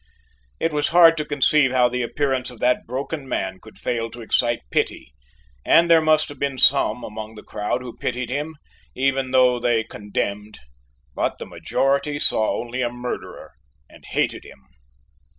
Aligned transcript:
It 0.59 0.73
was 0.73 0.87
hard 0.87 1.15
to 1.17 1.25
conceive 1.25 1.71
how 1.71 1.87
the 1.87 2.01
appearance 2.01 2.49
of 2.49 2.57
that 2.57 2.87
broken 2.87 3.29
man 3.29 3.59
could 3.59 3.77
fail 3.77 4.09
to 4.09 4.21
excite 4.23 4.63
pity 4.71 5.13
and 5.63 5.91
there 5.91 6.01
must 6.01 6.27
have 6.29 6.39
been 6.39 6.57
some 6.57 7.03
among 7.03 7.35
the 7.35 7.43
crowd 7.43 7.83
who 7.83 7.95
pitied 7.95 8.31
him, 8.31 8.55
even 8.95 9.29
though 9.29 9.59
they 9.59 9.83
condemned: 9.83 10.59
but 11.13 11.37
the 11.37 11.45
majority 11.45 12.17
saw 12.17 12.51
only 12.59 12.81
a 12.81 12.89
murderer 12.89 13.51
and 13.91 14.03
hated 14.07 14.43
him. 14.43 14.63